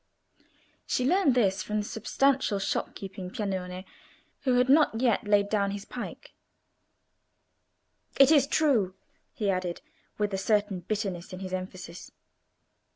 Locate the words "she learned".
0.87-1.35